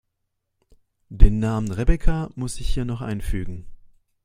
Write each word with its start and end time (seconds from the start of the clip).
Den 1.09 1.37
Namen 1.37 1.69
Rebecca 1.71 2.31
muss 2.33 2.59
ich 2.59 2.73
hier 2.73 2.85
noch 2.85 3.01
einfügen. 3.01 3.67